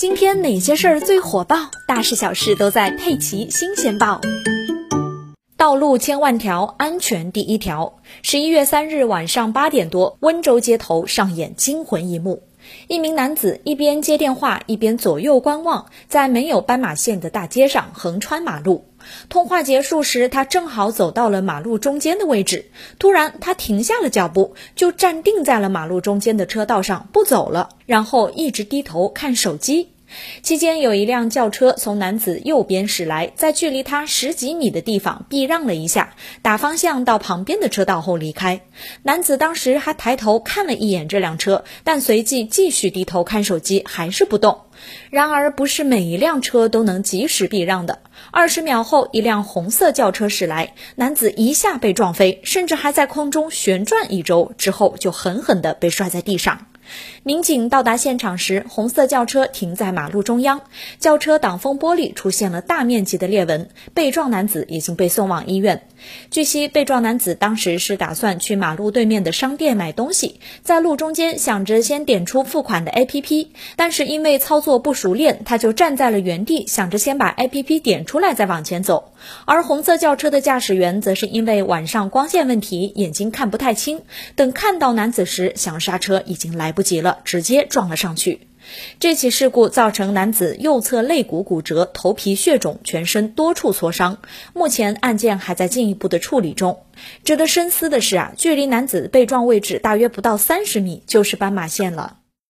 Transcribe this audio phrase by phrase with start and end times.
[0.00, 1.56] 今天哪些事儿最火爆？
[1.86, 4.18] 大事小事都在《佩奇新鲜报》。
[5.58, 8.00] 道路千万条，安全第一条。
[8.22, 12.44] 十一月三日晚上八点多，温州街头上演惊魂一幕：
[12.88, 18.84] 一名男子一边接电话，一边左右观望，在没有斑马线的大街上横穿马路。
[19.28, 22.64] 通话结束时，他正好走到了马路中间的位置。
[22.98, 27.68] 突然，他停下了脚步，就站定在了马路中间的车道上，不走了。
[27.86, 29.88] 然后一直低头看手机。
[30.42, 38.60] 期间，有一辆轿车从男子右边驶来，在距离他十几米的地方避让了一下，打方向到旁边的车道后离开。
[39.02, 44.62] 男子当时还抬头看了一眼这辆车，但随即继续低头看手机，还是不动。
[45.10, 47.98] 然而，不是每一辆车都能及时避让的。
[48.30, 56.66] 二十秒后，一辆红色轿车驶来，男子一下被撞飞，甚至还在空中旋转一周，之后就狠狠地被摔在地上。
[57.22, 60.62] 民警到达现场时，红色轿车停在马路中央，
[60.98, 65.82] 轿车挡风玻璃出现了大面积的裂纹，被撞男子已经被送往医院。
[66.30, 79.12] 据悉，被撞男子当时是打算去马路对面的商店买东西，在路中间想着先点出付款的 APP，但是因为操作不熟练，他就站在了原地，想着先把 APP 点出来再往前走。
[79.44, 84.00] 而红色轿车的驾驶员则是因为晚上光线问题，眼睛看不太清，
[84.34, 88.40] 等看到男子时想刹车已经来不不及了，直接撞了上去。
[88.98, 94.16] 这起事故造成男子右侧肋骨骨折、头皮血肿、全身多处挫伤。
[94.54, 96.82] 目前案件还在进一步的处理中。
[97.22, 102.19] 值得深思的是啊，距离男子被撞位置大约不到三十米，就是斑马线了。